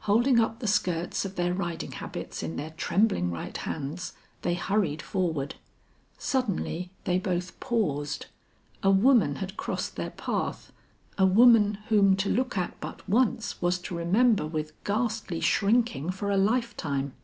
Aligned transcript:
Holding 0.00 0.40
up 0.40 0.58
the 0.58 0.66
skirts 0.66 1.24
of 1.24 1.36
their 1.36 1.54
riding 1.54 1.92
habits 1.92 2.42
in 2.42 2.56
their 2.56 2.68
trembling 2.76 3.30
right 3.30 3.56
hands, 3.56 4.12
they 4.42 4.52
hurried 4.52 5.00
forward. 5.00 5.54
Suddenly 6.18 6.90
they 7.04 7.18
both 7.18 7.58
paused. 7.60 8.26
A 8.82 8.90
woman 8.90 9.36
had 9.36 9.56
crossed 9.56 9.96
their 9.96 10.10
path; 10.10 10.70
a 11.16 11.24
woman 11.24 11.78
whom 11.88 12.14
to 12.16 12.28
look 12.28 12.58
at 12.58 12.78
but 12.82 13.08
once 13.08 13.62
was 13.62 13.78
to 13.78 13.96
remember 13.96 14.46
with 14.46 14.74
ghastly 14.84 15.40
shrinking 15.40 16.10
for 16.10 16.30
a 16.30 16.36
lifetime. 16.36 17.14